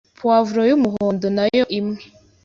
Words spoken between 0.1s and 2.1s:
Poivron y’umuhondo nayo imwe